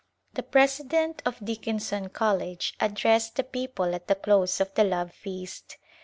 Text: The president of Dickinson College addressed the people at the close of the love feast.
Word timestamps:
The 0.33 0.41
president 0.41 1.21
of 1.27 1.45
Dickinson 1.45 2.09
College 2.09 2.73
addressed 2.79 3.35
the 3.35 3.43
people 3.43 3.93
at 3.93 4.07
the 4.07 4.15
close 4.15 4.59
of 4.59 4.73
the 4.73 4.83
love 4.83 5.11
feast. 5.13 5.77